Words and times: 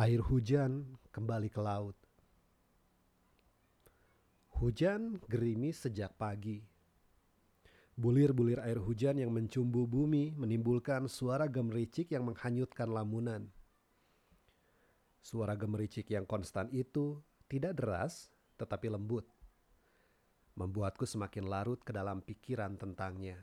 Air 0.00 0.24
hujan 0.24 0.96
kembali 1.12 1.52
ke 1.52 1.60
laut. 1.60 1.92
Hujan 4.56 5.20
gerimis 5.28 5.84
sejak 5.84 6.16
pagi. 6.16 6.64
Bulir-bulir 8.00 8.64
air 8.64 8.80
hujan 8.80 9.20
yang 9.20 9.28
mencumbu 9.28 9.84
bumi 9.84 10.32
menimbulkan 10.40 11.04
suara 11.04 11.44
gemericik 11.52 12.16
yang 12.16 12.24
menghanyutkan 12.32 12.88
lamunan. 12.88 13.44
Suara 15.20 15.52
gemericik 15.52 16.08
yang 16.08 16.24
konstan 16.24 16.72
itu 16.72 17.20
tidak 17.44 17.76
deras 17.76 18.32
tetapi 18.56 18.88
lembut. 18.88 19.28
Membuatku 20.56 21.04
semakin 21.04 21.44
larut 21.44 21.84
ke 21.84 21.92
dalam 21.92 22.24
pikiran 22.24 22.72
tentangnya. 22.80 23.36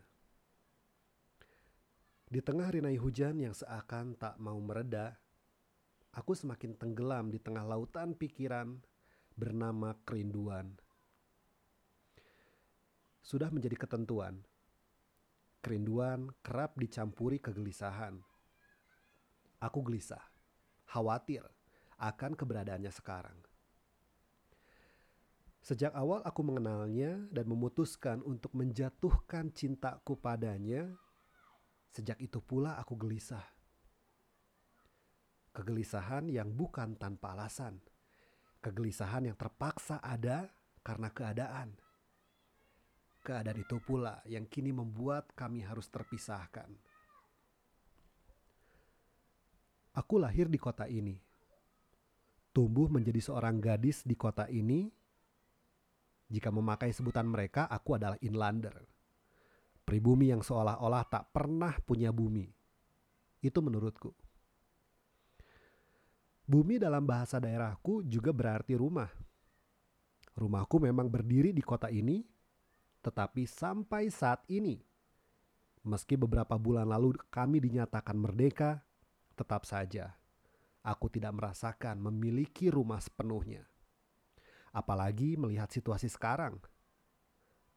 Di 2.25 2.41
tengah 2.41 2.73
rinai 2.73 2.97
hujan 2.97 3.37
yang 3.45 3.53
seakan 3.53 4.17
tak 4.17 4.41
mau 4.41 4.57
mereda, 4.57 5.21
aku 6.17 6.33
semakin 6.33 6.73
tenggelam 6.73 7.29
di 7.29 7.37
tengah 7.37 7.61
lautan 7.61 8.17
pikiran 8.17 8.81
bernama 9.37 9.93
kerinduan. 10.01 10.73
Sudah 13.21 13.53
menjadi 13.53 13.77
ketentuan, 13.77 14.41
kerinduan 15.61 16.33
kerap 16.41 16.73
dicampuri 16.81 17.37
kegelisahan. 17.37 18.17
Aku 19.61 19.85
gelisah, 19.85 20.25
khawatir 20.89 21.45
akan 22.01 22.33
keberadaannya 22.33 22.89
sekarang. 22.89 23.37
Sejak 25.61 25.93
awal 25.93 26.25
aku 26.25 26.41
mengenalnya 26.41 27.29
dan 27.29 27.45
memutuskan 27.45 28.25
untuk 28.25 28.55
menjatuhkan 28.57 29.51
cintaku 29.53 30.17
padanya 30.17 30.97
Sejak 31.97 32.21
itu 32.21 32.37
pula 32.37 32.77
aku 32.77 32.93
gelisah. 32.93 33.56
Kegelisahan 35.57 36.29
yang 36.29 36.53
bukan 36.53 36.93
tanpa 37.01 37.33
alasan. 37.33 37.81
Kegelisahan 38.61 39.25
yang 39.25 39.33
terpaksa 39.33 39.97
ada 39.97 40.45
karena 40.85 41.09
keadaan. 41.09 41.73
Keadaan 43.25 43.57
itu 43.57 43.81
pula 43.81 44.21
yang 44.29 44.45
kini 44.45 44.69
membuat 44.69 45.33
kami 45.33 45.65
harus 45.65 45.89
terpisahkan. 45.89 46.69
Aku 49.97 50.21
lahir 50.21 50.45
di 50.45 50.61
kota 50.61 50.85
ini. 50.85 51.17
Tumbuh 52.53 52.85
menjadi 52.93 53.17
seorang 53.17 53.57
gadis 53.57 54.05
di 54.05 54.13
kota 54.13 54.45
ini. 54.45 54.85
Jika 56.29 56.53
memakai 56.53 56.93
sebutan 56.93 57.25
mereka, 57.25 57.65
aku 57.65 57.97
adalah 57.97 58.19
inlander 58.21 58.77
Pribumi 59.87 60.27
yang 60.27 60.43
seolah-olah 60.43 61.07
tak 61.07 61.31
pernah 61.31 61.71
punya 61.79 62.11
bumi. 62.11 62.43
Itu 63.39 63.63
menurutku. 63.63 64.26
Bumi 66.47 66.79
dalam 66.79 67.03
bahasa 67.03 67.43
daerahku 67.43 68.07
juga 68.07 68.31
berarti 68.31 68.79
rumah. 68.79 69.11
Rumahku 70.31 70.79
memang 70.79 71.11
berdiri 71.11 71.51
di 71.51 71.59
kota 71.59 71.91
ini, 71.91 72.23
tetapi 73.03 73.43
sampai 73.43 74.07
saat 74.07 74.47
ini, 74.47 74.79
meski 75.83 76.15
beberapa 76.15 76.55
bulan 76.55 76.87
lalu 76.87 77.19
kami 77.27 77.59
dinyatakan 77.59 78.15
merdeka, 78.15 78.79
tetap 79.35 79.67
saja 79.67 80.15
aku 80.87 81.11
tidak 81.11 81.35
merasakan 81.35 81.99
memiliki 81.99 82.71
rumah 82.71 83.03
sepenuhnya. 83.03 83.67
Apalagi 84.71 85.35
melihat 85.35 85.67
situasi 85.67 86.07
sekarang– 86.07 86.55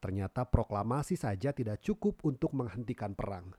Ternyata 0.00 0.48
proklamasi 0.48 1.14
saja 1.14 1.52
tidak 1.52 1.84
cukup 1.84 2.24
untuk 2.24 2.56
menghentikan 2.56 3.12
perang. 3.12 3.52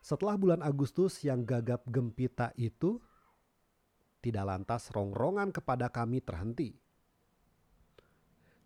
Setelah 0.00 0.40
bulan 0.40 0.60
Agustus 0.64 1.20
yang 1.20 1.44
gagap 1.44 1.84
gempita 1.84 2.56
itu, 2.56 2.96
tidak 4.20 4.44
lantas 4.48 4.88
rongrongan 4.92 5.52
kepada 5.52 5.92
kami 5.92 6.24
terhenti. 6.24 6.76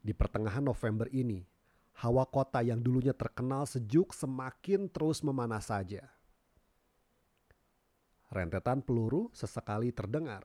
Di 0.04 0.14
pertengahan 0.14 0.62
November 0.62 1.10
ini, 1.10 1.42
hawa 2.02 2.26
kota 2.26 2.62
yang 2.62 2.82
dulunya 2.82 3.14
terkenal 3.14 3.66
sejuk 3.66 4.14
semakin 4.14 4.90
terus 4.90 5.22
memanas 5.22 5.70
saja. 5.70 6.06
Rentetan 8.34 8.82
peluru 8.82 9.30
sesekali 9.30 9.94
terdengar, 9.94 10.42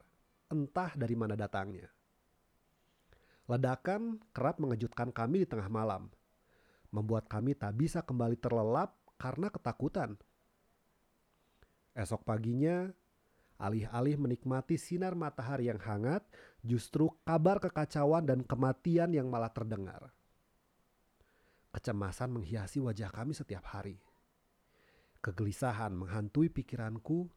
entah 0.50 0.94
dari 0.94 1.18
mana 1.18 1.34
datangnya. 1.34 1.90
Ledakan 3.50 4.22
kerap 4.30 4.62
mengejutkan 4.62 5.09
kami 5.09 5.41
di 5.41 5.47
tengah 5.50 5.74
malam, 5.74 6.06
membuat 6.94 7.25
kami 7.25 7.58
tak 7.58 7.74
bisa 7.81 8.06
kembali 8.06 8.38
terlelap 8.38 8.94
karena 9.18 9.50
ketakutan. 9.50 10.22
Esok 12.00 12.24
paginya, 12.24 12.88
alih-alih 13.60 14.16
menikmati 14.16 14.80
sinar 14.80 15.20
matahari 15.20 15.68
yang 15.68 15.84
hangat, 15.84 16.24
justru 16.64 17.12
kabar 17.28 17.60
kekacauan 17.60 18.24
dan 18.24 18.40
kematian 18.48 19.12
yang 19.12 19.28
malah 19.28 19.52
terdengar. 19.52 20.16
Kecemasan 21.76 22.32
menghiasi 22.32 22.80
wajah 22.80 23.12
kami 23.12 23.36
setiap 23.36 23.68
hari. 23.68 24.00
Kegelisahan 25.20 25.92
menghantui 25.92 26.48
pikiranku, 26.48 27.28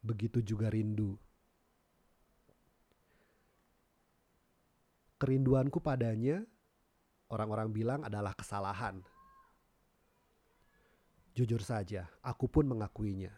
begitu 0.00 0.40
juga 0.40 0.72
rindu. 0.72 1.20
kerinduanku 5.18 5.82
padanya, 5.82 6.46
orang-orang 7.28 7.74
bilang 7.74 8.00
adalah 8.06 8.32
kesalahan. 8.38 9.02
Jujur 11.34 11.62
saja, 11.62 12.06
aku 12.22 12.46
pun 12.46 12.66
mengakuinya. 12.66 13.34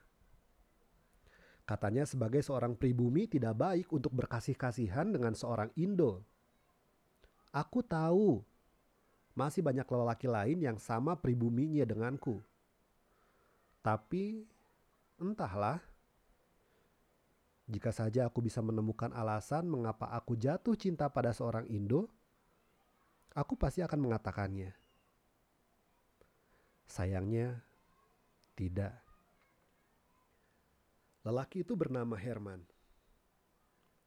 Katanya 1.70 2.02
sebagai 2.02 2.42
seorang 2.42 2.74
pribumi 2.74 3.30
tidak 3.30 3.54
baik 3.54 3.94
untuk 3.94 4.10
berkasih-kasihan 4.18 5.06
dengan 5.06 5.38
seorang 5.38 5.70
Indo. 5.78 6.26
Aku 7.54 7.86
tahu 7.86 8.42
masih 9.38 9.62
banyak 9.62 9.86
lelaki 9.86 10.26
lain 10.26 10.58
yang 10.66 10.82
sama 10.82 11.14
pribuminya 11.14 11.86
denganku. 11.86 12.42
Tapi 13.86 14.42
entahlah, 15.22 15.78
jika 17.70 17.94
saja 17.94 18.26
aku 18.26 18.42
bisa 18.42 18.58
menemukan 18.58 19.14
alasan 19.14 19.70
mengapa 19.70 20.10
aku 20.10 20.34
jatuh 20.34 20.74
cinta 20.74 21.06
pada 21.06 21.30
seorang 21.30 21.70
Indo, 21.70 22.10
aku 23.30 23.54
pasti 23.54 23.78
akan 23.78 24.10
mengatakannya. 24.10 24.74
Sayangnya, 26.90 27.62
tidak. 28.58 29.09
Lelaki 31.26 31.62
itu 31.64 31.76
bernama 31.76 32.16
Herman. 32.16 32.64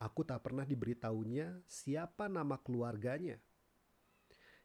Aku 0.01 0.25
tak 0.27 0.43
pernah 0.43 0.67
diberitahunya 0.67 1.63
siapa 1.69 2.27
nama 2.27 2.59
keluarganya. 2.59 3.39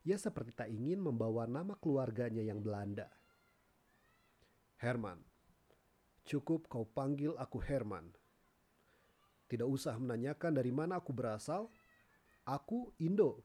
Ia 0.02 0.16
seperti 0.16 0.56
tak 0.56 0.72
ingin 0.72 0.98
membawa 0.98 1.44
nama 1.44 1.76
keluarganya 1.76 2.40
yang 2.42 2.64
Belanda. 2.64 3.12
Herman, 4.80 5.20
cukup 6.24 6.66
kau 6.66 6.88
panggil 6.88 7.36
aku 7.36 7.60
Herman 7.60 8.08
tidak 9.48 9.64
usah 9.64 9.96
menanyakan 9.96 10.52
dari 10.60 10.68
mana 10.68 11.00
aku 11.00 11.10
berasal. 11.10 11.72
Aku 12.44 12.92
Indo. 13.00 13.40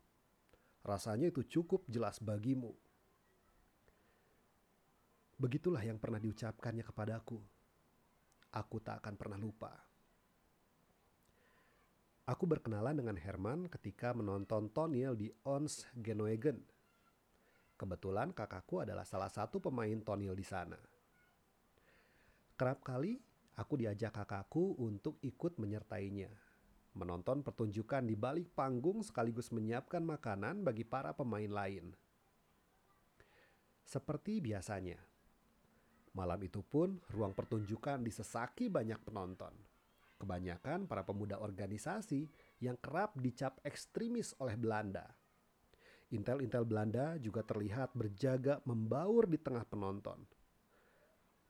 Rasanya 0.83 1.31
itu 1.31 1.47
cukup 1.47 1.87
jelas 1.87 2.19
bagimu. 2.19 2.75
Begitulah 5.39 5.79
yang 5.79 5.95
pernah 5.95 6.19
diucapkannya 6.19 6.83
kepadaku. 6.83 7.39
Aku 8.53 8.77
tak 8.77 9.01
akan 9.01 9.17
pernah 9.17 9.39
lupa. 9.41 9.73
Aku 12.29 12.45
berkenalan 12.45 12.95
dengan 12.95 13.17
Herman 13.17 13.67
ketika 13.67 14.13
menonton 14.13 14.69
Tonil 14.71 15.17
di 15.17 15.27
Ons 15.43 15.89
Genoegen. 15.97 16.61
Kebetulan 17.75 18.31
kakakku 18.31 18.79
adalah 18.79 19.03
salah 19.03 19.27
satu 19.27 19.59
pemain 19.59 19.99
Tonil 19.99 20.31
di 20.37 20.45
sana. 20.45 20.77
Kerap 22.53 22.85
kali 22.85 23.19
aku 23.57 23.75
diajak 23.75 24.23
kakakku 24.23 24.79
untuk 24.79 25.17
ikut 25.25 25.59
menyertainya. 25.59 26.31
Menonton 26.93 27.41
pertunjukan 27.41 28.05
di 28.05 28.13
balik 28.13 28.53
panggung 28.53 29.01
sekaligus 29.01 29.49
menyiapkan 29.49 30.05
makanan 30.05 30.61
bagi 30.61 30.85
para 30.85 31.11
pemain 31.17 31.49
lain. 31.49 31.91
Seperti 33.83 34.39
biasanya, 34.39 35.01
malam 36.13 36.37
itu 36.45 36.61
pun 36.61 37.01
ruang 37.09 37.33
pertunjukan 37.33 38.01
disesaki 38.05 38.69
banyak 38.69 39.01
penonton. 39.01 39.53
Kebanyakan 40.21 40.85
para 40.85 41.03
pemuda 41.03 41.41
organisasi 41.41 42.29
yang 42.61 42.77
kerap 42.79 43.17
dicap 43.19 43.59
ekstremis 43.65 44.31
oleh 44.39 44.55
Belanda. 44.55 45.09
Intel-intel 46.13 46.63
Belanda 46.63 47.17
juga 47.17 47.41
terlihat 47.41 47.97
berjaga 47.97 48.61
membaur 48.69 49.25
di 49.25 49.41
tengah 49.41 49.65
penonton. 49.65 50.21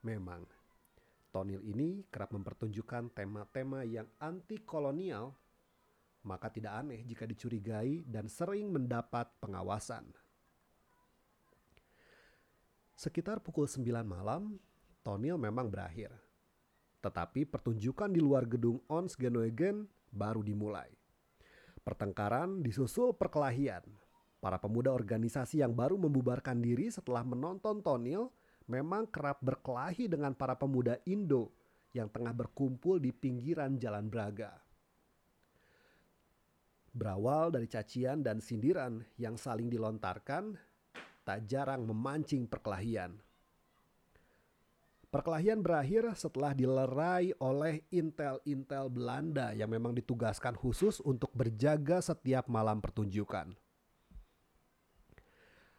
Memang, 0.08 0.48
Tonil 1.34 1.60
ini 1.68 2.08
kerap 2.08 2.32
mempertunjukkan 2.32 3.12
tema-tema 3.12 3.84
yang 3.84 4.08
anti 4.24 4.64
kolonial, 4.64 5.36
maka 6.24 6.48
tidak 6.48 6.80
aneh 6.80 7.04
jika 7.04 7.28
dicurigai 7.28 8.08
dan 8.08 8.32
sering 8.32 8.72
mendapat 8.72 9.28
pengawasan. 9.44 10.23
Sekitar 12.94 13.42
pukul 13.42 13.66
9 13.66 14.06
malam, 14.06 14.62
Tonil 15.02 15.36
memang 15.36 15.68
berakhir. 15.68 16.14
Tetapi 17.04 17.44
pertunjukan 17.44 18.08
di 18.08 18.24
luar 18.24 18.48
gedung 18.48 18.80
Ons 18.88 19.20
Genoegen 19.20 19.90
baru 20.14 20.40
dimulai. 20.40 20.88
Pertengkaran 21.84 22.64
disusul 22.64 23.12
perkelahian. 23.12 23.84
Para 24.40 24.56
pemuda 24.60 24.96
organisasi 24.96 25.60
yang 25.60 25.76
baru 25.76 26.00
membubarkan 26.00 26.64
diri 26.64 26.88
setelah 26.88 27.28
menonton 27.28 27.84
Tonil 27.84 28.32
memang 28.72 29.08
kerap 29.12 29.44
berkelahi 29.44 30.08
dengan 30.08 30.32
para 30.32 30.56
pemuda 30.56 30.96
Indo 31.04 31.52
yang 31.92 32.08
tengah 32.08 32.32
berkumpul 32.32 33.04
di 33.04 33.12
pinggiran 33.12 33.76
Jalan 33.76 34.08
Braga. 34.08 34.64
Berawal 36.94 37.50
dari 37.50 37.66
cacian 37.66 38.22
dan 38.22 38.38
sindiran 38.38 39.02
yang 39.18 39.34
saling 39.34 39.66
dilontarkan, 39.66 40.54
tak 41.24 41.48
jarang 41.48 41.88
memancing 41.88 42.46
perkelahian. 42.46 43.20
Perkelahian 45.14 45.62
berakhir 45.62 46.10
setelah 46.18 46.58
dilerai 46.58 47.38
oleh 47.38 47.86
intel-intel 47.94 48.90
Belanda 48.90 49.54
yang 49.54 49.70
memang 49.70 49.94
ditugaskan 49.94 50.58
khusus 50.58 50.98
untuk 51.06 51.30
berjaga 51.38 52.02
setiap 52.02 52.50
malam 52.50 52.82
pertunjukan. 52.82 53.54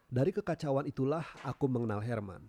Dari 0.07 0.31
kekacauan 0.31 0.87
itulah 0.87 1.27
aku 1.43 1.67
mengenal 1.67 1.99
Herman. 1.99 2.47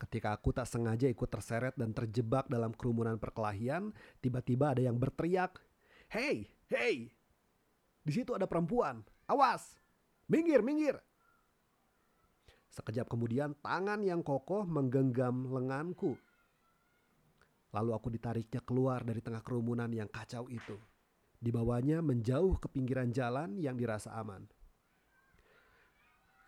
Ketika 0.00 0.32
aku 0.32 0.56
tak 0.56 0.64
sengaja 0.64 1.04
ikut 1.12 1.28
terseret 1.28 1.76
dan 1.76 1.92
terjebak 1.92 2.48
dalam 2.48 2.72
kerumunan 2.72 3.20
perkelahian, 3.20 3.92
tiba-tiba 4.24 4.72
ada 4.72 4.80
yang 4.80 4.96
berteriak, 4.96 5.60
"Hei, 6.08 6.48
hei! 6.72 7.12
Di 8.00 8.12
situ 8.16 8.32
ada 8.32 8.48
perempuan. 8.48 9.04
Awas! 9.28 9.76
Minggir, 10.32 10.64
minggir!" 10.64 10.96
Sekejap 12.72 13.04
kemudian 13.04 13.52
tangan 13.60 14.00
yang 14.00 14.24
kokoh 14.24 14.64
menggenggam 14.64 15.44
lenganku. 15.44 16.16
Lalu 17.76 17.90
aku 17.92 18.08
ditariknya 18.08 18.64
keluar 18.64 19.04
dari 19.04 19.20
tengah 19.20 19.44
kerumunan 19.44 19.92
yang 19.92 20.08
kacau 20.08 20.48
itu. 20.48 20.80
Dibawanya 21.36 22.00
menjauh 22.00 22.56
ke 22.56 22.72
pinggiran 22.72 23.12
jalan 23.12 23.60
yang 23.60 23.76
dirasa 23.76 24.16
aman. 24.16 24.48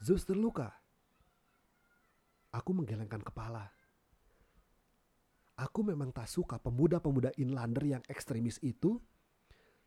Zeus 0.00 0.24
terluka. 0.24 0.72
Aku 2.56 2.72
menggelengkan 2.72 3.20
kepala. 3.20 3.68
Aku 5.60 5.84
memang 5.84 6.08
tak 6.08 6.32
suka 6.32 6.56
pemuda-pemuda 6.56 7.36
inlander 7.36 8.00
yang 8.00 8.02
ekstremis 8.08 8.56
itu, 8.64 8.96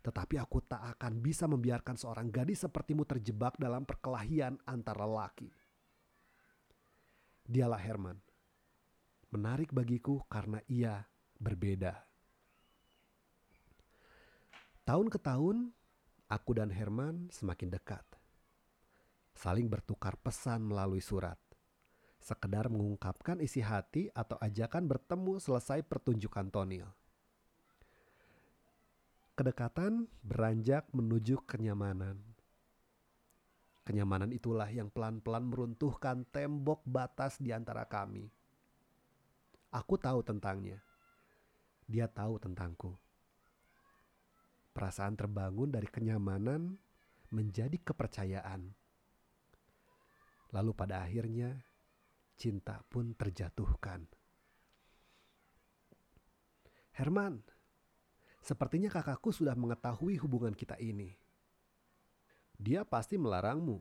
tetapi 0.05 0.37
aku 0.37 0.61
tak 0.69 0.85
akan 0.97 1.17
bisa 1.17 1.49
membiarkan 1.49 1.97
seorang 1.97 2.29
gadis 2.29 2.61
sepertimu 2.61 3.09
terjebak 3.09 3.57
dalam 3.57 3.83
perkelahian 3.89 4.61
antara 4.69 5.03
laki 5.03 5.49
dialah 7.47 7.79
Herman. 7.79 8.19
Menarik 9.31 9.71
bagiku 9.71 10.23
karena 10.27 10.59
ia 10.67 11.07
berbeda. 11.39 12.03
Tahun 14.87 15.07
ke 15.11 15.19
tahun, 15.19 15.71
aku 16.31 16.51
dan 16.55 16.71
Herman 16.71 17.27
semakin 17.31 17.71
dekat. 17.71 18.03
Saling 19.35 19.67
bertukar 19.67 20.15
pesan 20.19 20.63
melalui 20.63 21.03
surat. 21.03 21.35
Sekedar 22.23 22.67
mengungkapkan 22.67 23.39
isi 23.39 23.63
hati 23.63 24.11
atau 24.11 24.35
ajakan 24.39 24.87
bertemu 24.87 25.39
selesai 25.39 25.83
pertunjukan 25.87 26.47
Tonil. 26.51 26.87
Kedekatan 29.37 30.09
beranjak 30.25 30.89
menuju 30.91 31.45
kenyamanan 31.45 32.36
Kenyamanan 33.87 34.35
itulah 34.35 34.67
yang 34.67 34.91
pelan-pelan 34.91 35.47
meruntuhkan 35.47 36.27
tembok 36.27 36.83
batas 36.83 37.39
di 37.39 37.55
antara 37.55 37.87
kami. 37.87 38.27
Aku 39.71 39.95
tahu 39.95 40.19
tentangnya. 40.27 40.83
Dia 41.87 42.11
tahu 42.11 42.35
tentangku. 42.35 42.99
Perasaan 44.75 45.15
terbangun 45.15 45.71
dari 45.71 45.87
kenyamanan 45.87 46.75
menjadi 47.31 47.79
kepercayaan. 47.79 48.75
Lalu 50.51 50.71
pada 50.75 51.07
akhirnya 51.07 51.55
cinta 52.35 52.83
pun 52.91 53.15
terjatuhkan. 53.15 54.03
Herman, 56.91 57.39
sepertinya 58.43 58.91
kakakku 58.91 59.31
sudah 59.31 59.55
mengetahui 59.55 60.19
hubungan 60.19 60.51
kita 60.51 60.75
ini 60.75 61.15
dia 62.57 62.81
pasti 62.81 63.21
melarangmu. 63.21 63.77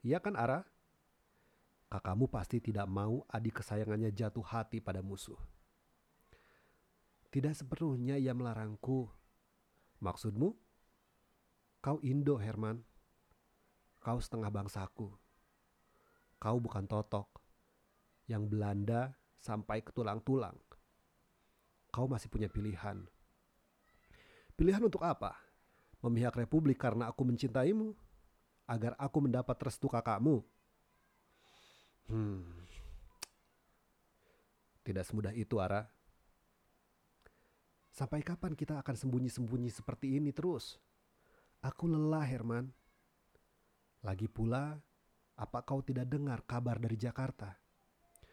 Iya 0.00 0.18
kan 0.18 0.34
Ara? 0.34 0.64
Kakakmu 1.92 2.24
pasti 2.24 2.56
tidak 2.56 2.88
mau 2.88 3.20
adik 3.28 3.60
kesayangannya 3.60 4.16
jatuh 4.16 4.40
hati 4.40 4.80
pada 4.80 5.04
musuh. 5.04 5.36
Tidak 7.28 7.52
sepenuhnya 7.52 8.16
ia 8.16 8.32
melarangku. 8.32 9.12
Maksudmu? 10.00 10.56
Kau 11.84 12.00
Indo, 12.00 12.40
Herman. 12.40 12.80
Kau 14.00 14.16
setengah 14.20 14.48
bangsaku. 14.48 15.12
Kau 16.40 16.56
bukan 16.60 16.88
totok. 16.88 17.28
Yang 18.24 18.42
Belanda 18.48 19.02
sampai 19.36 19.84
ke 19.84 19.92
tulang-tulang. 19.92 20.56
Kau 21.92 22.08
masih 22.08 22.32
punya 22.32 22.48
pilihan. 22.48 23.04
Pilihan 24.56 24.80
untuk 24.80 25.04
apa? 25.04 25.41
Memihak 26.02 26.34
republik 26.34 26.82
karena 26.82 27.08
aku 27.08 27.22
mencintaimu, 27.22 27.94
agar 28.66 28.98
aku 28.98 29.18
mendapat 29.22 29.56
restu 29.62 29.86
kakakmu. 29.86 30.42
Hmm. 32.10 32.66
Tidak 34.82 35.06
semudah 35.06 35.30
itu, 35.30 35.62
Ara. 35.62 35.86
Sampai 37.92 38.24
kapan 38.24 38.56
kita 38.58 38.80
akan 38.82 38.96
sembunyi-sembunyi 38.98 39.70
seperti 39.70 40.18
ini 40.18 40.34
terus? 40.34 40.80
Aku 41.62 41.86
lelah, 41.86 42.26
Herman. 42.26 42.66
Lagi 44.02 44.26
pula, 44.26 44.74
apa 45.38 45.62
kau 45.62 45.78
tidak 45.86 46.10
dengar 46.10 46.42
kabar 46.42 46.82
dari 46.82 46.98
Jakarta? 46.98 47.54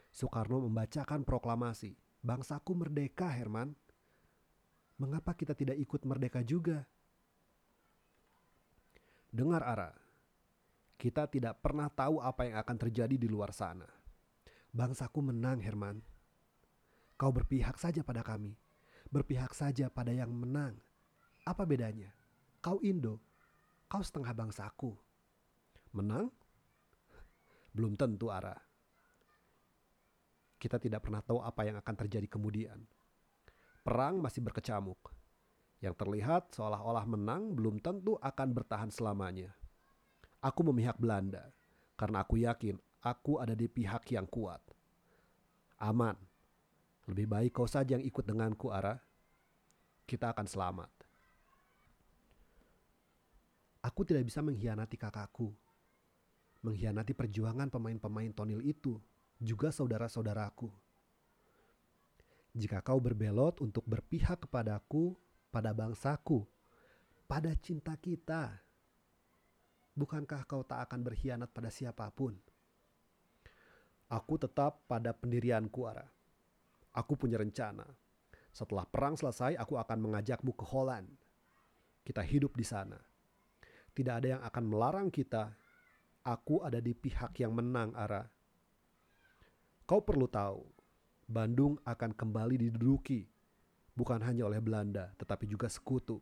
Soekarno 0.09 0.65
membacakan 0.65 1.21
proklamasi, 1.21 1.93
bangsaku 2.25 2.73
merdeka, 2.73 3.29
Herman. 3.29 3.77
Mengapa 4.97 5.37
kita 5.37 5.53
tidak 5.53 5.77
ikut 5.77 6.01
merdeka 6.09 6.41
juga? 6.41 6.89
Dengar 9.29 9.61
Ara, 9.61 9.93
kita 10.97 11.29
tidak 11.29 11.61
pernah 11.61 11.85
tahu 11.85 12.17
apa 12.17 12.49
yang 12.49 12.57
akan 12.65 12.77
terjadi 12.81 13.13
di 13.13 13.29
luar 13.29 13.53
sana. 13.53 13.85
Bangsaku 14.73 15.21
menang 15.21 15.61
Herman. 15.61 16.01
Kau 17.13 17.29
berpihak 17.29 17.77
saja 17.77 18.01
pada 18.01 18.25
kami. 18.25 18.57
Berpihak 19.13 19.53
saja 19.53 19.85
pada 19.93 20.09
yang 20.09 20.33
menang. 20.33 20.81
Apa 21.45 21.61
bedanya? 21.61 22.09
Kau 22.57 22.81
Indo, 22.81 23.21
kau 23.85 24.01
setengah 24.01 24.33
bangsaku. 24.33 24.97
Menang? 25.93 26.33
Belum 27.77 27.93
tentu 27.93 28.33
Ara. 28.33 28.57
Kita 30.57 30.81
tidak 30.81 31.05
pernah 31.05 31.21
tahu 31.21 31.37
apa 31.45 31.69
yang 31.69 31.77
akan 31.77 31.95
terjadi 32.01 32.25
kemudian. 32.25 32.81
Perang 33.85 34.25
masih 34.25 34.41
berkecamuk 34.41 35.18
yang 35.79 35.95
terlihat 35.95 36.51
seolah-olah 36.51 37.07
menang 37.07 37.55
belum 37.55 37.79
tentu 37.79 38.19
akan 38.19 38.49
bertahan 38.51 38.91
selamanya. 38.91 39.55
Aku 40.43 40.63
memihak 40.67 40.99
Belanda 40.99 41.51
karena 41.95 42.23
aku 42.23 42.39
yakin 42.39 42.79
aku 43.03 43.39
ada 43.39 43.55
di 43.55 43.67
pihak 43.67 44.07
yang 44.11 44.27
kuat. 44.27 44.59
Aman. 45.79 46.15
Lebih 47.07 47.25
baik 47.25 47.51
kau 47.55 47.65
saja 47.65 47.97
yang 47.97 48.05
ikut 48.05 48.21
denganku, 48.21 48.69
Ara. 48.69 48.99
Kita 50.05 50.29
akan 50.29 50.45
selamat. 50.45 50.91
Aku 53.81 54.03
tidak 54.03 54.27
bisa 54.27 54.43
mengkhianati 54.43 54.99
kakakku. 54.99 55.55
Mengkhianati 56.61 57.15
perjuangan 57.15 57.71
pemain-pemain 57.71 58.29
tonil 58.35 58.61
itu, 58.61 58.99
juga 59.39 59.71
saudara-saudaraku. 59.71 60.69
Jika 62.53 62.83
kau 62.83 62.99
berbelot 62.99 63.63
untuk 63.63 63.87
berpihak 63.87 64.45
kepadaku, 64.45 65.15
pada 65.49 65.73
bangsaku, 65.73 66.45
pada 67.25 67.53
cinta 67.57 67.97
kita. 67.97 68.61
Bukankah 69.97 70.45
kau 70.47 70.63
tak 70.63 70.87
akan 70.89 71.03
berkhianat 71.03 71.51
pada 71.51 71.67
siapa 71.73 72.07
pun? 72.13 72.37
Aku 74.09 74.41
tetap 74.41 74.87
pada 74.89 75.13
pendirianku, 75.13 75.85
Ara. 75.85 76.07
Aku 76.95 77.13
punya 77.13 77.37
rencana. 77.37 77.85
Setelah 78.49 78.87
perang 78.89 79.13
selesai, 79.13 79.53
aku 79.59 79.77
akan 79.77 79.99
mengajakmu 80.01 80.55
ke 80.57 80.65
Holland. 80.65 81.09
Kita 82.01 82.25
hidup 82.25 82.57
di 82.57 82.65
sana. 82.65 82.97
Tidak 83.93 84.13
ada 84.13 84.27
yang 84.39 84.41
akan 84.41 84.63
melarang 84.65 85.09
kita. 85.13 85.53
Aku 86.25 86.65
ada 86.65 86.81
di 86.81 86.97
pihak 86.97 87.37
yang 87.37 87.53
menang, 87.53 87.93
Ara. 87.93 88.25
Kau 89.85 90.01
perlu 90.01 90.25
tahu, 90.25 90.65
Bandung 91.29 91.77
akan 91.85 92.13
kembali 92.17 92.57
diduduki 92.57 93.38
bukan 93.97 94.19
hanya 94.25 94.45
oleh 94.45 94.59
Belanda, 94.61 95.13
tetapi 95.17 95.45
juga 95.49 95.69
sekutu. 95.69 96.21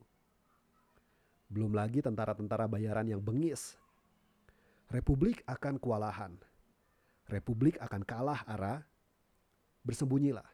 Belum 1.47 1.71
lagi 1.71 2.03
tentara-tentara 2.03 2.67
bayaran 2.67 3.07
yang 3.07 3.23
bengis. 3.23 3.79
Republik 4.91 5.43
akan 5.47 5.79
kewalahan. 5.79 6.35
Republik 7.27 7.79
akan 7.79 8.03
kalah, 8.03 8.43
Ara. 8.47 8.83
Bersembunyilah. 9.83 10.47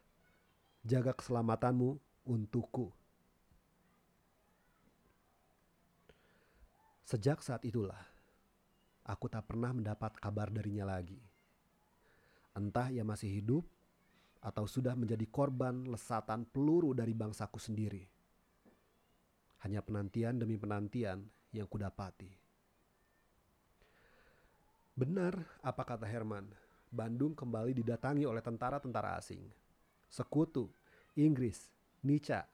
Jaga 0.86 1.13
keselamatanmu 1.17 1.98
untukku. 2.25 2.93
Sejak 7.03 7.46
saat 7.46 7.62
itulah, 7.62 8.00
aku 9.05 9.29
tak 9.29 9.46
pernah 9.46 9.70
mendapat 9.70 10.17
kabar 10.17 10.50
darinya 10.50 10.88
lagi. 10.98 11.22
Entah 12.53 12.89
ia 12.93 13.01
masih 13.01 13.29
hidup 13.29 13.65
atau 14.43 14.67
sudah 14.67 14.91
menjadi 15.00 15.23
korban 15.31 15.88
lesatan 15.88 16.43
peluru 16.43 16.91
dari 16.91 17.15
bangsaku 17.15 17.55
sendiri. 17.55 18.03
Hanya 19.63 19.79
penantian 19.79 20.35
demi 20.35 20.59
penantian 20.59 21.23
yang 21.55 21.63
kudapati. 21.71 22.27
Benar 24.93 25.39
apa 25.63 25.81
kata 25.88 26.03
Herman, 26.03 26.51
Bandung 26.93 27.33
kembali 27.33 27.73
didatangi 27.73 28.27
oleh 28.27 28.43
tentara-tentara 28.43 29.17
asing. 29.17 29.41
Sekutu, 30.05 30.69
Inggris, 31.17 31.71
Nica. 32.05 32.45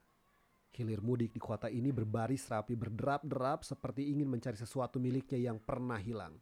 Hilir 0.70 1.02
mudik 1.04 1.34
di 1.34 1.42
kota 1.42 1.68
ini 1.68 1.92
berbaris 1.92 2.48
rapi 2.48 2.72
berderap-derap 2.72 3.66
seperti 3.66 4.08
ingin 4.14 4.30
mencari 4.30 4.56
sesuatu 4.56 4.96
miliknya 4.96 5.50
yang 5.50 5.60
pernah 5.60 5.98
hilang. 6.00 6.38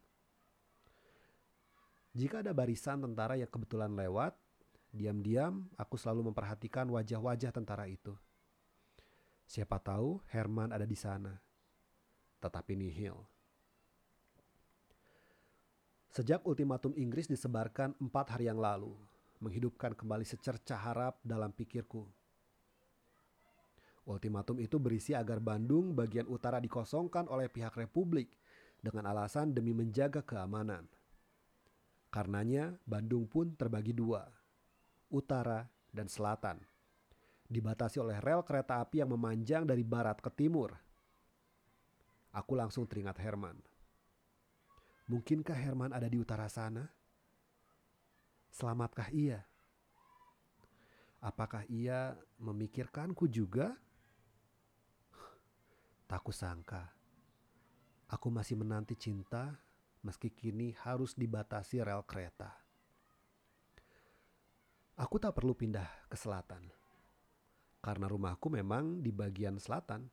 Jika 2.15 2.39
ada 2.39 2.55
barisan 2.55 3.03
tentara 3.03 3.35
yang 3.35 3.51
kebetulan 3.51 3.91
lewat, 3.91 4.37
diam-diam 4.89 5.69
aku 5.77 5.95
selalu 5.95 6.33
memperhatikan 6.33 6.89
wajah-wajah 6.89 7.53
tentara 7.53 7.85
itu. 7.85 8.13
Siapa 9.49 9.81
tahu 9.81 10.21
Herman 10.29 10.69
ada 10.69 10.85
di 10.85 10.93
sana. 10.93 11.33
Tetapi 12.37 12.73
nihil. 12.77 13.17
Sejak 16.09 16.41
ultimatum 16.45 16.93
Inggris 16.97 17.29
disebarkan 17.29 17.93
empat 18.01 18.33
hari 18.33 18.49
yang 18.49 18.57
lalu, 18.57 18.93
menghidupkan 19.41 19.93
kembali 19.93 20.25
secerca 20.25 20.73
harap 20.73 21.21
dalam 21.21 21.53
pikirku. 21.53 22.05
Ultimatum 24.09 24.57
itu 24.57 24.81
berisi 24.81 25.13
agar 25.13 25.37
Bandung 25.37 25.93
bagian 25.93 26.25
utara 26.25 26.57
dikosongkan 26.57 27.29
oleh 27.29 27.45
pihak 27.45 27.77
Republik 27.77 28.33
dengan 28.81 29.05
alasan 29.05 29.53
demi 29.53 29.69
menjaga 29.69 30.25
keamanan. 30.25 30.89
Karenanya 32.09 32.73
Bandung 32.89 33.29
pun 33.29 33.53
terbagi 33.53 33.93
dua, 33.93 34.25
utara 35.09 35.65
dan 35.89 36.07
selatan 36.07 36.61
dibatasi 37.49 37.97
oleh 37.97 38.21
rel 38.21 38.45
kereta 38.45 38.77
api 38.77 39.01
yang 39.01 39.09
memanjang 39.09 39.65
dari 39.65 39.81
barat 39.81 40.21
ke 40.21 40.29
timur. 40.29 40.77
Aku 42.29 42.53
langsung 42.53 42.85
teringat 42.85 43.17
Herman. 43.17 43.57
Mungkinkah 45.09 45.57
Herman 45.57 45.89
ada 45.89 46.05
di 46.05 46.21
utara 46.21 46.45
sana? 46.45 46.85
Selamatkah 48.53 49.09
ia? 49.09 49.41
Apakah 51.25 51.65
ia 51.65 52.13
memikirkanku 52.37 53.25
juga? 53.25 53.73
Tak 56.05 56.21
kusangka. 56.21 56.93
Aku 58.13 58.29
masih 58.29 58.61
menanti 58.61 58.93
cinta 58.93 59.57
meski 60.05 60.29
kini 60.29 60.77
harus 60.85 61.17
dibatasi 61.17 61.81
rel 61.81 62.05
kereta. 62.05 62.58
Aku 64.99 65.15
tak 65.15 65.39
perlu 65.39 65.55
pindah 65.55 65.87
ke 66.11 66.19
selatan 66.19 66.67
karena 67.79 68.11
rumahku 68.11 68.51
memang 68.51 68.99
di 68.99 69.15
bagian 69.15 69.55
selatan, 69.55 70.03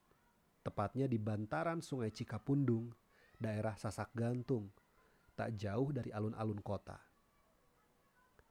tepatnya 0.62 1.10
di 1.10 1.18
bantaran 1.18 1.82
Sungai 1.82 2.14
Cikapundung, 2.14 2.94
daerah 3.42 3.74
Sasak 3.74 4.14
Gantung, 4.14 4.70
tak 5.34 5.58
jauh 5.58 5.90
dari 5.90 6.14
alun-alun 6.14 6.62
kota. 6.62 6.94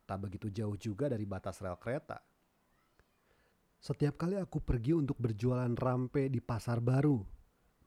Tak 0.05 0.17
begitu 0.19 0.51
jauh 0.51 0.75
juga 0.75 1.07
dari 1.07 1.23
batas 1.23 1.63
rel 1.63 1.79
kereta. 1.79 2.19
Setiap 3.79 4.19
kali 4.19 4.35
aku 4.35 4.59
pergi 4.59 4.93
untuk 4.93 5.15
berjualan 5.15 5.71
rampe 5.73 6.27
di 6.27 6.43
pasar 6.43 6.83
baru, 6.83 7.23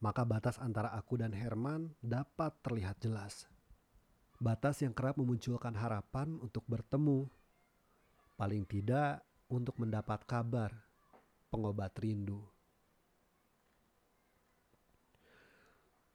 maka 0.01 0.25
batas 0.25 0.57
antara 0.57 0.91
aku 0.97 1.21
dan 1.21 1.31
Herman 1.31 1.93
dapat 2.01 2.57
terlihat 2.65 2.97
jelas. 3.05 3.45
Batas 4.39 4.81
yang 4.81 4.95
kerap 4.95 5.19
memunculkan 5.19 5.75
harapan 5.75 6.39
untuk 6.39 6.63
bertemu, 6.65 7.27
paling 8.39 8.63
tidak 8.63 9.19
untuk 9.51 9.75
mendapat 9.83 10.23
kabar 10.23 10.71
pengobat 11.51 11.91
rindu. 11.99 12.39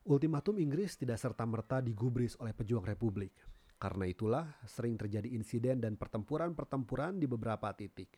Ultimatum 0.09 0.57
Inggris 0.57 0.97
tidak 0.97 1.21
serta-merta 1.21 1.85
digubris 1.85 2.33
oleh 2.41 2.57
pejuang 2.57 2.85
Republik. 2.85 3.37
Karena 3.77 4.09
itulah 4.09 4.47
sering 4.65 4.97
terjadi 4.97 5.29
insiden 5.37 5.85
dan 5.85 6.01
pertempuran-pertempuran 6.01 7.21
di 7.21 7.29
beberapa 7.29 7.69
titik. 7.77 8.17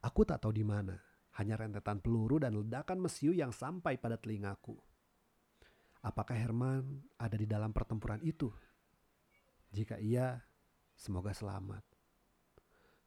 Aku 0.00 0.24
tak 0.24 0.40
tahu 0.40 0.56
di 0.56 0.64
mana, 0.64 0.96
hanya 1.36 1.60
rentetan 1.60 2.00
peluru 2.00 2.40
dan 2.40 2.56
ledakan 2.56 3.04
mesiu 3.04 3.36
yang 3.36 3.52
sampai 3.52 4.00
pada 4.00 4.16
telingaku. 4.16 4.80
Apakah 6.00 6.32
Herman 6.32 7.04
ada 7.20 7.36
di 7.36 7.44
dalam 7.44 7.76
pertempuran 7.76 8.24
itu? 8.24 8.48
Jika 9.68 10.00
iya, 10.00 10.40
semoga 10.96 11.36
selamat. 11.36 11.99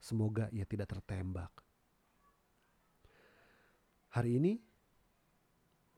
Semoga 0.04 0.52
ia 0.52 0.68
tidak 0.68 0.92
tertembak. 0.92 1.48
Hari 4.12 4.36
ini, 4.36 4.60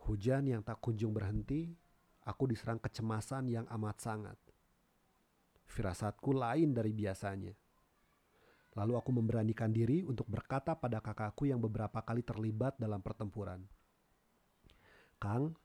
hujan 0.06 0.46
yang 0.46 0.62
tak 0.62 0.78
kunjung 0.78 1.10
berhenti, 1.10 1.74
aku 2.22 2.46
diserang 2.46 2.78
kecemasan 2.78 3.50
yang 3.50 3.66
amat 3.66 3.98
sangat. 3.98 4.38
Firasatku 5.66 6.30
lain 6.38 6.70
dari 6.70 6.94
biasanya. 6.94 7.50
Lalu 8.78 8.94
aku 8.94 9.10
memberanikan 9.10 9.74
diri 9.74 10.06
untuk 10.06 10.30
berkata 10.30 10.78
pada 10.78 11.02
kakakku 11.02 11.50
yang 11.50 11.58
beberapa 11.58 11.98
kali 11.98 12.22
terlibat 12.22 12.78
dalam 12.78 13.02
pertempuran. 13.02 13.66
Kang, 15.18 15.58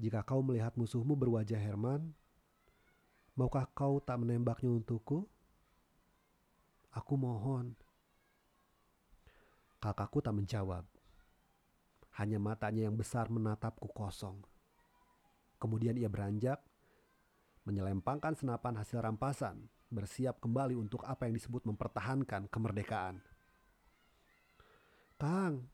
jika 0.00 0.24
kau 0.24 0.40
melihat 0.40 0.72
musuhmu 0.80 1.12
berwajah 1.12 1.60
Herman, 1.60 2.08
maukah 3.36 3.68
kau 3.76 4.00
tak 4.00 4.16
menembaknya 4.16 4.72
untukku? 4.72 5.28
Aku 6.94 7.20
mohon. 7.20 7.76
Kakakku 9.78 10.24
tak 10.24 10.34
menjawab. 10.34 10.88
Hanya 12.18 12.42
matanya 12.42 12.90
yang 12.90 12.96
besar 12.98 13.30
menatapku 13.30 13.86
kosong. 13.94 14.42
Kemudian 15.58 15.94
ia 15.98 16.10
beranjak, 16.10 16.58
menyelempangkan 17.66 18.34
senapan 18.34 18.78
hasil 18.78 19.02
rampasan, 19.02 19.68
bersiap 19.90 20.38
kembali 20.42 20.74
untuk 20.78 21.02
apa 21.04 21.26
yang 21.26 21.34
disebut 21.36 21.66
mempertahankan 21.66 22.46
kemerdekaan. 22.50 23.22
Kang, 25.18 25.66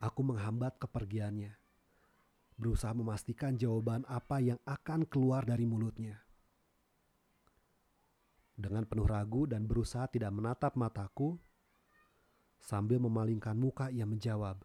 aku 0.00 0.20
menghambat 0.24 0.80
kepergiannya, 0.80 1.52
berusaha 2.56 2.96
memastikan 2.96 3.60
jawaban 3.60 4.08
apa 4.08 4.40
yang 4.40 4.56
akan 4.64 5.04
keluar 5.04 5.44
dari 5.44 5.68
mulutnya. 5.68 6.20
Dengan 8.60 8.84
penuh 8.84 9.08
ragu 9.08 9.48
dan 9.48 9.64
berusaha 9.64 10.04
tidak 10.12 10.36
menatap 10.36 10.76
mataku, 10.76 11.40
Sambil 12.60 13.00
memalingkan 13.00 13.56
muka 13.56 13.88
ia 13.88 14.04
menjawab, 14.04 14.60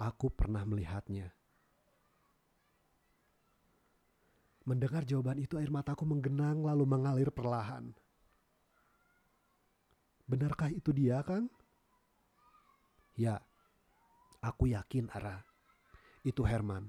Aku 0.00 0.32
pernah 0.32 0.64
melihatnya. 0.64 1.28
Mendengar 4.64 5.04
jawaban 5.04 5.36
itu 5.36 5.60
air 5.60 5.68
mataku 5.68 6.08
menggenang 6.08 6.64
lalu 6.64 6.88
mengalir 6.88 7.28
perlahan. 7.28 7.92
Benarkah 10.24 10.72
itu 10.72 10.88
dia, 10.96 11.20
Kang? 11.20 11.52
Ya, 13.12 13.44
aku 14.40 14.72
yakin, 14.72 15.12
Ara. 15.12 15.44
Itu 16.24 16.48
Herman. 16.48 16.88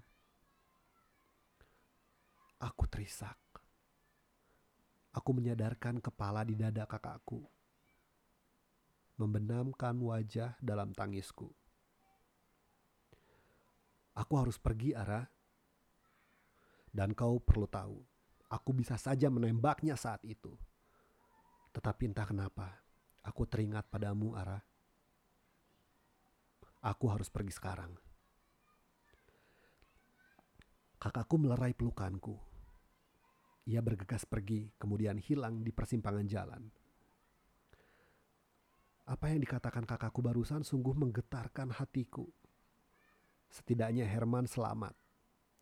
Aku 2.63 2.87
terisak. 2.87 3.40
Aku 5.11 5.35
menyadarkan 5.35 5.99
kepala 5.99 6.47
di 6.47 6.55
dada 6.55 6.87
kakakku 6.87 7.43
membenamkan 9.21 9.93
wajah 10.01 10.57
dalam 10.57 10.97
tangisku. 10.97 11.53
Aku 14.17 14.33
harus 14.41 14.57
pergi, 14.57 14.97
Ara. 14.97 15.21
Dan 16.89 17.13
kau 17.13 17.37
perlu 17.37 17.69
tahu, 17.69 18.01
aku 18.49 18.69
bisa 18.73 18.97
saja 18.97 19.29
menembaknya 19.29 19.93
saat 19.93 20.25
itu. 20.25 20.57
Tetapi 21.71 22.09
entah 22.09 22.25
kenapa, 22.25 22.81
aku 23.21 23.45
teringat 23.45 23.87
padamu, 23.93 24.33
Ara. 24.33 24.57
Aku 26.81 27.05
harus 27.13 27.29
pergi 27.29 27.53
sekarang. 27.53 27.93
Kakakku 30.97 31.37
melerai 31.37 31.77
pelukanku. 31.77 32.50
Ia 33.71 33.79
bergegas 33.79 34.27
pergi, 34.27 34.67
kemudian 34.75 35.15
hilang 35.15 35.63
di 35.63 35.71
persimpangan 35.71 36.27
jalan. 36.27 36.67
Apa 39.07 39.31
yang 39.31 39.39
dikatakan 39.39 39.87
kakakku 39.87 40.19
barusan 40.19 40.67
sungguh 40.67 40.91
menggetarkan 40.91 41.71
hatiku. 41.71 42.27
Setidaknya 43.47 44.03
Herman 44.03 44.43
selamat. 44.43 44.91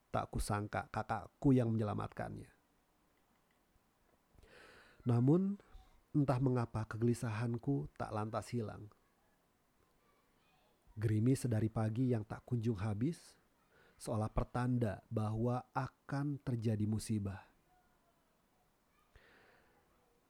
Tak 0.10 0.34
kusangka 0.34 0.90
kakakku 0.90 1.54
yang 1.54 1.70
menyelamatkannya. 1.70 2.50
Namun, 5.06 5.62
Entah 6.10 6.42
mengapa 6.42 6.90
kegelisahanku 6.90 7.86
tak 7.94 8.10
lantas 8.10 8.50
hilang. 8.50 8.90
Gerimis 10.98 11.46
sedari 11.46 11.70
pagi 11.70 12.10
yang 12.10 12.26
tak 12.26 12.42
kunjung 12.50 12.82
habis, 12.82 13.38
seolah 14.02 14.34
pertanda 14.34 15.06
bahwa 15.06 15.62
akan 15.78 16.42
terjadi 16.42 16.90
musibah. 16.90 17.49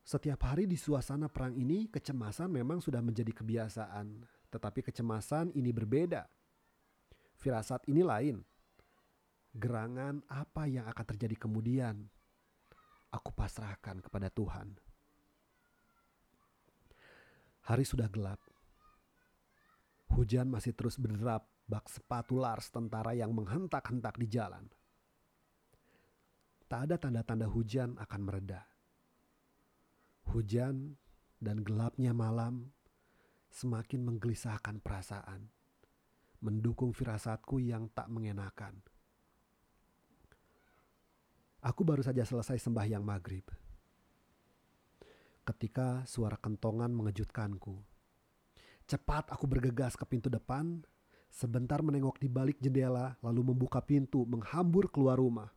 Setiap 0.09 0.41
hari 0.41 0.65
di 0.65 0.73
suasana 0.73 1.29
perang 1.29 1.53
ini, 1.53 1.85
kecemasan 1.85 2.49
memang 2.49 2.81
sudah 2.81 2.97
menjadi 2.97 3.29
kebiasaan, 3.29 4.25
tetapi 4.49 4.81
kecemasan 4.81 5.53
ini 5.53 5.69
berbeda. 5.69 6.25
Firasat 7.37 7.85
ini 7.85 8.01
lain. 8.01 8.41
Gerangan 9.53 10.25
apa 10.25 10.65
yang 10.65 10.89
akan 10.89 11.05
terjadi 11.13 11.37
kemudian, 11.37 12.09
aku 13.13 13.29
pasrahkan 13.37 14.01
kepada 14.01 14.33
Tuhan. 14.33 14.73
Hari 17.69 17.85
sudah 17.85 18.09
gelap. 18.09 18.41
Hujan 20.09 20.49
masih 20.49 20.73
terus 20.73 20.97
berderap 20.97 21.45
bak 21.69 21.85
sepatu 21.85 22.41
lars 22.41 22.73
tentara 22.73 23.13
yang 23.13 23.29
menghentak-hentak 23.29 24.17
di 24.17 24.25
jalan. 24.25 24.65
Tak 26.65 26.89
ada 26.89 26.97
tanda-tanda 26.97 27.45
hujan 27.45 27.93
akan 28.01 28.21
meredah 28.25 28.68
Hujan 30.29 30.93
dan 31.41 31.65
gelapnya 31.65 32.13
malam 32.13 32.69
semakin 33.49 34.05
menggelisahkan 34.05 34.77
perasaan, 34.77 35.49
mendukung 36.45 36.93
firasatku 36.93 37.57
yang 37.57 37.89
tak 37.97 38.13
mengenakan. 38.13 38.77
Aku 41.65 41.81
baru 41.81 42.05
saja 42.05 42.21
selesai 42.29 42.61
sembahyang 42.61 43.01
maghrib. 43.01 43.41
Ketika 45.41 46.05
suara 46.05 46.37
kentongan 46.37 46.93
mengejutkanku. 46.93 47.81
Cepat 48.85 49.33
aku 49.33 49.49
bergegas 49.49 49.97
ke 49.97 50.05
pintu 50.05 50.29
depan, 50.29 50.85
sebentar 51.33 51.81
menengok 51.81 52.21
di 52.21 52.29
balik 52.29 52.61
jendela, 52.61 53.17
lalu 53.25 53.49
membuka 53.49 53.81
pintu 53.81 54.29
menghambur 54.29 54.93
keluar 54.93 55.17
rumah 55.17 55.49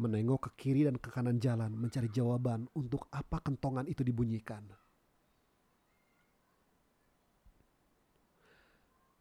menengok 0.00 0.48
ke 0.48 0.50
kiri 0.56 0.88
dan 0.88 0.96
ke 0.96 1.12
kanan 1.12 1.36
jalan 1.36 1.76
mencari 1.76 2.08
jawaban 2.08 2.64
untuk 2.72 3.04
apa 3.12 3.36
kentongan 3.44 3.84
itu 3.84 4.00
dibunyikan. 4.00 4.64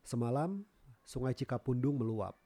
Semalam, 0.07 0.63
sungai 1.03 1.36
Cikapundung 1.36 2.00
meluap. 2.00 2.39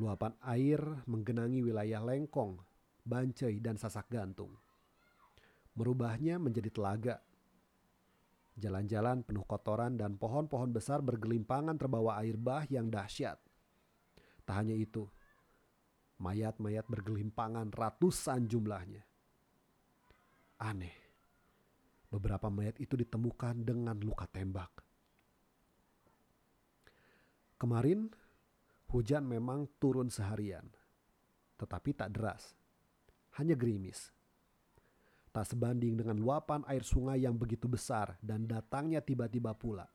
Luapan 0.00 0.32
air 0.48 0.80
menggenangi 1.04 1.60
wilayah 1.60 2.00
Lengkong, 2.00 2.56
Bancai, 3.04 3.60
dan 3.60 3.76
Sasak 3.76 4.08
Gantung. 4.08 4.56
Merubahnya 5.76 6.40
menjadi 6.40 6.72
telaga. 6.72 7.20
Jalan-jalan 8.56 9.22
penuh 9.22 9.46
kotoran 9.46 9.94
dan 9.94 10.16
pohon-pohon 10.16 10.72
besar 10.74 11.04
bergelimpangan 11.04 11.76
terbawa 11.76 12.18
air 12.18 12.34
bah 12.34 12.66
yang 12.66 12.90
dahsyat. 12.90 13.38
Tak 14.42 14.56
hanya 14.56 14.74
itu, 14.74 15.06
Mayat-mayat 16.20 16.84
bergelimpangan 16.84 17.72
ratusan 17.72 18.44
jumlahnya. 18.44 19.00
Aneh. 20.60 20.92
Beberapa 22.12 22.52
mayat 22.52 22.76
itu 22.76 22.92
ditemukan 22.98 23.64
dengan 23.64 23.96
luka 23.96 24.28
tembak. 24.28 24.68
Kemarin 27.56 28.12
hujan 28.92 29.24
memang 29.24 29.64
turun 29.80 30.12
seharian, 30.12 30.66
tetapi 31.56 31.94
tak 31.96 32.12
deras, 32.12 32.52
hanya 33.40 33.54
gerimis. 33.56 34.12
Tak 35.30 35.54
sebanding 35.54 35.94
dengan 35.94 36.18
luapan 36.18 36.66
air 36.66 36.82
sungai 36.82 37.22
yang 37.22 37.38
begitu 37.38 37.70
besar 37.70 38.18
dan 38.18 38.44
datangnya 38.50 38.98
tiba-tiba 38.98 39.54
pula. 39.54 39.86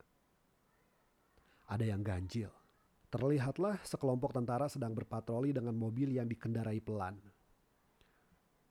Ada 1.68 1.92
yang 1.92 2.02
ganjil 2.02 2.65
Terlihatlah 3.10 3.80
sekelompok 3.86 4.34
tentara 4.34 4.66
sedang 4.66 4.98
berpatroli 4.98 5.54
dengan 5.54 5.78
mobil 5.78 6.18
yang 6.18 6.26
dikendarai 6.26 6.82
pelan. 6.82 7.16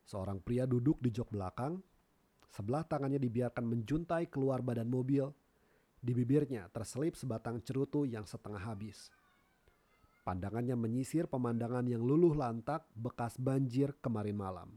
Seorang 0.05 0.43
pria 0.43 0.69
duduk 0.69 1.01
di 1.01 1.09
jok 1.09 1.33
belakang, 1.33 1.81
sebelah 2.53 2.85
tangannya 2.85 3.17
dibiarkan 3.23 3.65
menjuntai 3.65 4.29
keluar 4.29 4.61
badan 4.61 4.91
mobil. 4.91 5.31
Di 6.05 6.13
bibirnya 6.13 6.69
terselip 6.69 7.17
sebatang 7.17 7.65
cerutu 7.65 8.05
yang 8.05 8.29
setengah 8.29 8.61
habis. 8.61 9.09
Pandangannya 10.21 10.77
menyisir 10.77 11.25
pemandangan 11.25 11.89
yang 11.89 12.05
luluh 12.05 12.37
lantak 12.37 12.85
bekas 12.93 13.41
banjir 13.41 13.97
kemarin 14.05 14.37
malam. 14.37 14.69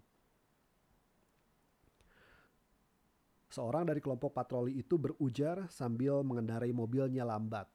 Seorang 3.52 3.92
dari 3.92 4.00
kelompok 4.00 4.32
patroli 4.32 4.80
itu 4.80 4.96
berujar 4.96 5.68
sambil 5.68 6.24
mengendarai 6.24 6.72
mobilnya 6.72 7.28
lambat 7.28 7.68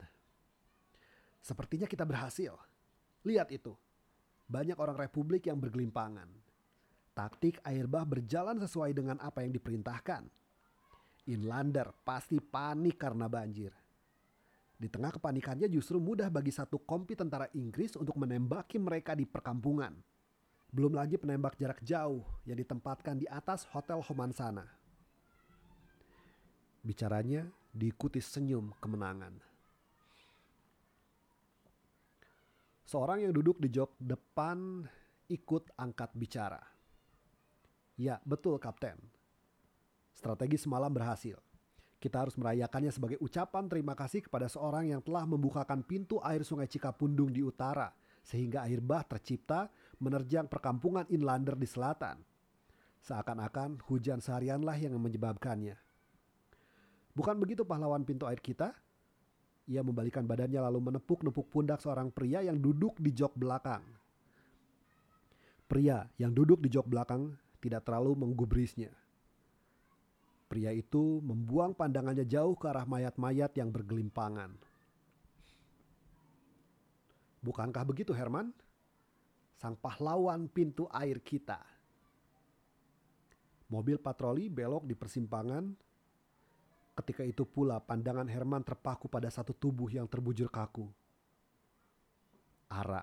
Sepertinya 1.43 1.91
kita 1.91 2.07
berhasil. 2.07 2.55
Lihat 3.27 3.51
itu. 3.51 3.75
Banyak 4.47 4.79
orang 4.79 4.95
republik 4.95 5.51
yang 5.51 5.59
bergelimpangan. 5.59 6.31
Taktik 7.13 7.59
air 7.67 7.85
bah 7.91 8.07
berjalan 8.07 8.57
sesuai 8.63 8.95
dengan 8.95 9.19
apa 9.19 9.43
yang 9.43 9.53
diperintahkan. 9.53 10.25
Inlander 11.29 11.93
pasti 12.07 12.39
panik 12.39 12.97
karena 12.97 13.27
banjir. 13.27 13.75
Di 14.79 14.91
tengah 14.91 15.15
kepanikannya 15.15 15.71
justru 15.71 16.03
mudah 16.03 16.27
bagi 16.27 16.51
satu 16.51 16.83
kompi 16.83 17.15
tentara 17.15 17.47
Inggris 17.55 17.95
untuk 17.95 18.19
menembaki 18.19 18.83
mereka 18.83 19.15
di 19.15 19.23
perkampungan. 19.23 19.95
Belum 20.73 20.91
lagi 20.97 21.21
penembak 21.21 21.55
jarak 21.55 21.85
jauh 21.85 22.25
yang 22.49 22.59
ditempatkan 22.59 23.21
di 23.21 23.29
atas 23.29 23.69
Hotel 23.71 24.01
Homansana. 24.03 24.67
Bicaranya 26.83 27.47
diikuti 27.71 28.19
senyum 28.19 28.75
kemenangan. 28.83 29.52
Seorang 32.93 33.25
yang 33.25 33.33
duduk 33.33 33.57
di 33.57 33.73
jok 33.73 33.97
depan 33.97 34.85
ikut 35.33 35.65
angkat 35.81 36.13
bicara. 36.13 36.61
Ya, 37.97 38.21
betul 38.21 38.61
Kapten. 38.61 39.01
Strategi 40.13 40.61
semalam 40.61 40.93
berhasil. 40.93 41.41
Kita 41.97 42.21
harus 42.21 42.37
merayakannya 42.37 42.93
sebagai 42.93 43.17
ucapan 43.25 43.65
terima 43.73 43.97
kasih 43.97 44.21
kepada 44.21 44.45
seorang 44.45 44.93
yang 44.93 45.01
telah 45.01 45.25
membukakan 45.25 45.81
pintu 45.81 46.21
air 46.21 46.45
sungai 46.45 46.69
Cikapundung 46.69 47.33
di 47.33 47.41
utara, 47.41 47.97
sehingga 48.21 48.69
air 48.69 48.85
bah 48.85 49.09
tercipta 49.09 49.73
menerjang 49.97 50.45
perkampungan 50.45 51.09
inlander 51.09 51.57
di 51.57 51.65
selatan. 51.65 52.21
Seakan-akan 53.09 53.89
hujan 53.89 54.21
seharianlah 54.21 54.77
yang 54.77 55.01
menyebabkannya. 55.01 55.81
Bukan 57.17 57.41
begitu 57.41 57.65
pahlawan 57.65 58.05
pintu 58.05 58.29
air 58.29 58.45
kita? 58.45 58.77
Ia 59.73 59.81
membalikan 59.81 60.29
badannya 60.29 60.61
lalu 60.69 60.93
menepuk-nepuk 60.93 61.49
pundak 61.49 61.81
seorang 61.81 62.13
pria 62.13 62.45
yang 62.45 62.61
duduk 62.61 63.01
di 63.01 63.09
jok 63.09 63.33
belakang. 63.41 63.81
Pria 65.65 66.05
yang 66.21 66.37
duduk 66.37 66.61
di 66.61 66.69
jok 66.69 66.85
belakang 66.85 67.33
tidak 67.57 67.89
terlalu 67.89 68.13
menggubrisnya. 68.21 68.93
Pria 70.53 70.69
itu 70.77 71.25
membuang 71.25 71.73
pandangannya 71.73 72.29
jauh 72.29 72.53
ke 72.53 72.69
arah 72.69 72.85
mayat-mayat 72.85 73.57
yang 73.57 73.73
bergelimpangan. 73.73 74.53
Bukankah 77.41 77.89
begitu 77.89 78.13
Herman? 78.13 78.53
Sang 79.57 79.73
pahlawan 79.81 80.53
pintu 80.53 80.85
air 80.93 81.17
kita. 81.25 81.65
Mobil 83.73 83.97
patroli 83.97 84.53
belok 84.53 84.85
di 84.85 84.93
persimpangan 84.93 85.73
Ketika 86.93 87.25
itu 87.25 87.49
pula 87.49 87.81
pandangan 87.81 88.29
Herman 88.29 88.61
terpaku 88.61 89.09
pada 89.09 89.33
satu 89.33 89.57
tubuh 89.57 89.89
yang 89.89 90.05
terbujur 90.05 90.53
kaku. 90.53 90.85
Ara. 92.69 93.01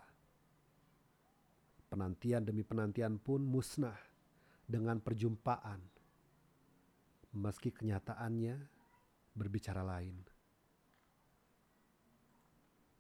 Penantian 1.90 2.46
demi 2.46 2.62
penantian 2.62 3.18
pun 3.18 3.42
musnah 3.42 3.98
dengan 4.70 5.02
perjumpaan. 5.02 5.82
Meski 7.34 7.74
kenyataannya 7.74 8.62
berbicara 9.34 9.82
lain. 9.82 10.39